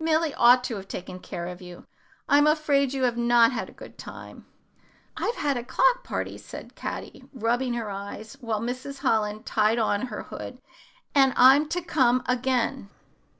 Milly 0.00 0.34
ought 0.34 0.64
to 0.64 0.74
have 0.74 0.88
taken 0.88 1.20
care 1.20 1.46
of 1.46 1.62
you. 1.62 1.86
I'm 2.28 2.48
afraid 2.48 2.92
you 2.92 3.04
have 3.04 3.16
not 3.16 3.52
had 3.52 3.68
a 3.68 3.72
good 3.72 3.96
time." 3.96 4.44
"I've 5.16 5.36
had 5.36 5.56
a 5.56 5.62
clock 5.62 6.02
party," 6.02 6.38
said 6.38 6.74
Caddy, 6.74 7.22
rubbing 7.32 7.74
her 7.74 7.88
eyes, 7.88 8.36
while 8.40 8.60
Mrs. 8.60 8.98
Holland 9.02 9.46
tied 9.46 9.78
on 9.78 10.06
her 10.06 10.24
hood, 10.24 10.60
"and 11.14 11.32
I'm 11.36 11.68
to 11.68 11.80
come 11.80 12.24
again." 12.26 12.88